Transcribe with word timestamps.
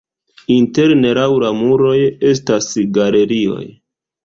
Interne 0.53 1.11
laŭ 1.17 1.25
la 1.43 1.51
muroj 1.59 1.93
estas 2.33 2.73
galerioj. 2.99 3.65